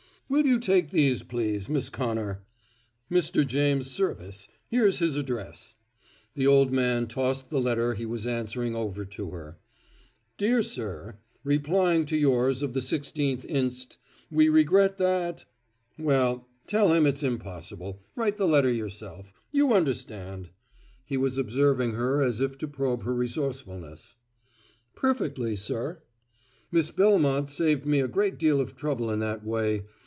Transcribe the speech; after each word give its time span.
"Will 0.33 0.45
you 0.45 0.59
take 0.59 0.91
these 0.91 1.23
please, 1.23 1.67
Miss 1.67 1.89
Connor? 1.89 2.45
Mr. 3.11 3.45
James 3.45 3.89
Serviss 3.91 4.47
here's 4.69 4.99
his 4.99 5.17
address," 5.17 5.75
the 6.35 6.47
old 6.47 6.71
man 6.71 7.07
tossed 7.07 7.49
the 7.49 7.59
letter 7.59 7.95
he 7.95 8.05
was 8.05 8.25
answering 8.25 8.73
over 8.73 9.03
to 9.03 9.31
her. 9.31 9.57
"Dear 10.37 10.63
Sir: 10.63 11.17
Replying 11.43 12.05
to 12.05 12.15
yours 12.17 12.61
of 12.61 12.71
the 12.71 12.79
16th 12.79 13.43
inst, 13.43 13.97
we 14.31 14.47
regret 14.47 14.97
that. 14.99 15.43
Well, 15.99 16.47
tell 16.65 16.93
him 16.93 17.05
it's 17.05 17.23
impossible. 17.23 18.01
Write 18.15 18.37
the 18.37 18.47
letter 18.47 18.71
yourself. 18.71 19.33
You 19.51 19.73
understand!" 19.73 20.49
He 21.03 21.17
was 21.17 21.37
observing 21.37 21.91
her 21.95 22.21
as 22.21 22.39
if 22.39 22.57
to 22.59 22.69
probe 22.69 23.03
her 23.03 23.13
resourcefulness. 23.13 24.15
"Perfectly, 24.95 25.57
sir." 25.57 26.01
"Miss 26.71 26.89
Belmont 26.89 27.49
saved 27.49 27.85
me 27.85 27.99
a 27.99 28.07
great 28.07 28.39
deal 28.39 28.61
of 28.61 28.77
trouble 28.77 29.11
in 29.11 29.19
that 29.19 29.43
way. 29.43 29.83